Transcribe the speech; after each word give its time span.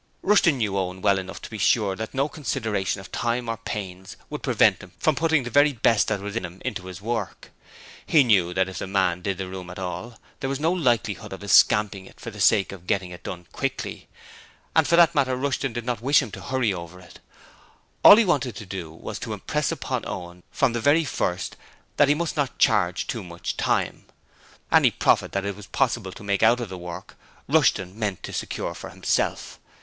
Rushton 0.23 0.57
knew 0.57 0.79
Owen 0.79 1.03
well 1.03 1.19
enough 1.19 1.39
to 1.43 1.49
be 1.51 1.59
sure 1.59 1.95
that 1.95 2.15
no 2.15 2.27
consideration 2.27 2.99
of 2.99 3.11
time 3.11 3.47
or 3.47 3.57
pains 3.57 4.17
would 4.31 4.41
prevent 4.41 4.81
him 4.81 4.93
from 4.97 5.13
putting 5.13 5.43
the 5.43 5.51
very 5.51 5.73
best 5.73 6.07
that 6.07 6.19
was 6.21 6.35
in 6.35 6.43
him 6.43 6.59
into 6.65 6.81
this 6.81 7.01
work. 7.01 7.51
He 8.03 8.23
knew 8.23 8.51
that 8.55 8.67
if 8.67 8.79
the 8.79 8.87
man 8.87 9.21
did 9.21 9.37
the 9.37 9.47
room 9.47 9.69
at 9.69 9.77
all 9.77 10.19
there 10.39 10.49
was 10.49 10.59
no 10.59 10.71
likelihood 10.71 11.31
of 11.31 11.41
his 11.41 11.51
scamping 11.51 12.07
it 12.07 12.19
for 12.19 12.31
the 12.31 12.39
sake 12.41 12.71
of 12.71 12.87
getting 12.87 13.11
it 13.11 13.21
done 13.21 13.45
quickly; 13.51 14.07
and 14.75 14.87
for 14.87 14.95
that 14.95 15.13
matter 15.13 15.35
Rushton 15.35 15.71
did 15.71 15.85
not 15.85 16.01
wish 16.01 16.19
him 16.23 16.31
to 16.31 16.41
hurry 16.41 16.73
over 16.73 16.99
it. 16.99 17.19
All 18.03 18.15
that 18.15 18.21
he 18.21 18.25
wanted 18.25 18.55
to 18.55 18.65
do 18.65 18.91
was 18.91 19.19
to 19.19 19.33
impress 19.33 19.71
upon 19.71 20.03
Owen 20.07 20.41
from 20.49 20.73
the 20.73 20.81
very 20.81 21.03
first 21.05 21.55
that 21.97 22.07
he 22.07 22.15
must 22.15 22.35
not 22.35 22.57
charge 22.57 23.05
too 23.05 23.23
much 23.23 23.55
time. 23.55 24.05
Any 24.71 24.89
profit 24.89 25.31
that 25.33 25.45
it 25.45 25.55
was 25.55 25.67
possible 25.67 26.11
to 26.13 26.23
make 26.23 26.41
out 26.41 26.59
of 26.59 26.69
the 26.69 26.77
work, 26.79 27.17
Rushton 27.47 27.99
meant 27.99 28.23
to 28.23 28.33
secure 28.33 28.73
for 28.73 28.89
himself. 28.89 29.59